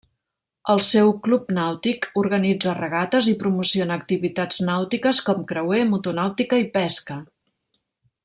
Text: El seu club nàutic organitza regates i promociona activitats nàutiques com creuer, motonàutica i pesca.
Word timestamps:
El 0.73 0.79
seu 0.85 1.09
club 1.27 1.51
nàutic 1.57 2.07
organitza 2.21 2.73
regates 2.79 3.29
i 3.33 3.35
promociona 3.43 3.99
activitats 4.03 4.59
nàutiques 4.71 5.21
com 5.29 5.45
creuer, 5.53 5.83
motonàutica 5.93 6.61
i 6.65 6.67
pesca. 6.81 7.19